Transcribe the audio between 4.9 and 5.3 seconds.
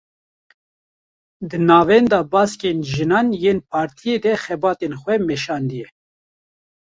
xwe